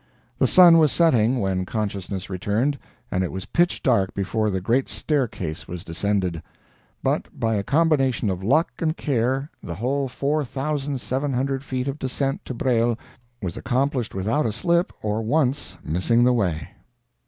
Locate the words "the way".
16.23-16.69